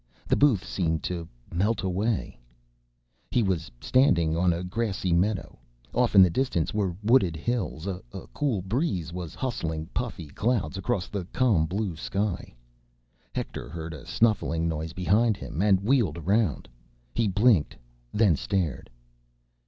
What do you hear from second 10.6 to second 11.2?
across